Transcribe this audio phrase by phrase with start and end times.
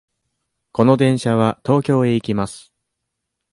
[0.71, 2.73] この電車は東京へ行きます。